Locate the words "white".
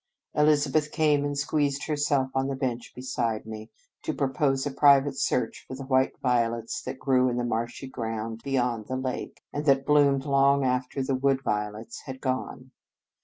5.85-6.17